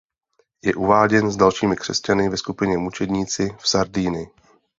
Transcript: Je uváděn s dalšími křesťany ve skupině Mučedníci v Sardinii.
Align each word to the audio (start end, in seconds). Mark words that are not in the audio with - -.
Je 0.63 0.75
uváděn 0.75 1.31
s 1.31 1.35
dalšími 1.35 1.75
křesťany 1.75 2.29
ve 2.29 2.37
skupině 2.37 2.77
Mučedníci 2.77 3.49
v 3.59 3.67
Sardinii. 3.67 4.27